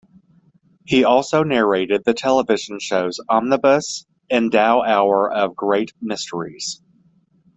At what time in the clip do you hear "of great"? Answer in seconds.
5.31-5.93